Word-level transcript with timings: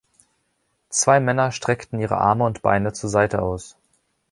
Zwei 0.89 1.19
Männer 1.19 1.51
streckten 1.51 1.99
ihre 1.99 2.17
Arme 2.17 2.43
und 2.45 2.63
Beine 2.63 2.91
zur 2.91 3.07
Seite 3.07 3.39
aus. 3.43 3.77